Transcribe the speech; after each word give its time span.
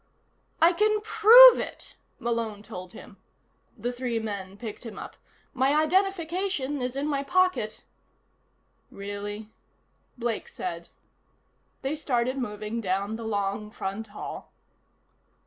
"I 0.59 0.73
can 0.73 0.99
prove 1.01 1.59
it!" 1.59 1.95
Malone 2.17 2.63
told 2.63 2.93
him. 2.93 3.17
The 3.77 3.91
three 3.93 4.17
men 4.17 4.57
picked 4.57 4.83
him 4.83 4.97
up. 4.97 5.15
"My 5.53 5.79
identification 5.79 6.81
is 6.81 6.95
in 6.95 7.05
my 7.07 7.21
pocket" 7.23 7.83
"Really?" 8.89 9.49
Blake 10.17 10.47
said. 10.47 10.89
They 11.83 11.95
started 11.95 12.39
moving 12.39 12.81
down 12.81 13.15
the 13.15 13.25
long 13.25 13.69
front 13.69 14.07
hall. 14.07 14.51